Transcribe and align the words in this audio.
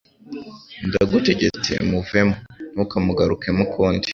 ndagutegetse, 0.87 1.71
muvemo, 1.89 2.35
ntukamugarukemo 2.73 3.61
ukundi.» 3.67 4.07